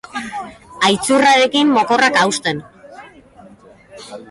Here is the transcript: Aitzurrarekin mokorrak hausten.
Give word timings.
Aitzurrarekin 0.87 1.75
mokorrak 1.75 2.19
hausten. 2.23 2.65